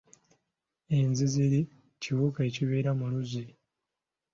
[0.97, 1.61] Enziiziiri
[2.01, 3.43] kiwuka ekibeera mu luzzi.